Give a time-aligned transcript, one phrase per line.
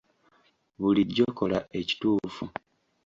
[0.79, 2.43] Bulijjo kola ekituufu.